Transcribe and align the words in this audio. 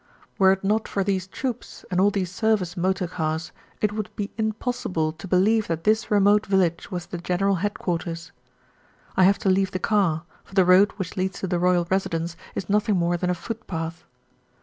Were 0.39 0.51
it 0.51 0.63
not 0.63 0.87
for 0.87 1.03
these 1.03 1.27
troops 1.27 1.85
and 1.91 2.01
all 2.01 2.09
these 2.09 2.31
service 2.31 2.75
motor 2.75 3.07
cars, 3.07 3.51
it 3.81 3.91
would 3.93 4.09
be 4.15 4.31
impossible 4.35 5.11
to 5.11 5.27
believe 5.27 5.67
that 5.67 5.83
this 5.83 6.09
remote 6.09 6.47
village 6.47 6.89
was 6.89 7.05
the 7.05 7.19
General 7.19 7.57
Headquarters. 7.57 8.31
I 9.15 9.25
have 9.25 9.37
to 9.37 9.49
leave 9.51 9.69
the 9.69 9.77
car, 9.77 10.23
for 10.43 10.55
the 10.55 10.65
road 10.65 10.91
which 10.93 11.17
leads 11.17 11.39
to 11.41 11.47
the 11.47 11.59
royal 11.59 11.85
residence 11.91 12.35
is 12.55 12.67
nothing 12.67 12.97
more 12.97 13.15
than 13.15 13.29
a 13.29 13.35
footpath. 13.35 14.03